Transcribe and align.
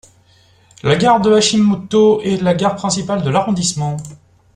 La 0.81 0.95
gare 0.95 1.21
de 1.21 1.31
Hashimoto 1.31 2.21
est 2.23 2.41
la 2.41 2.55
gare 2.55 2.75
principale 2.75 3.21
de 3.21 3.29
l'arrondissement. 3.29 3.97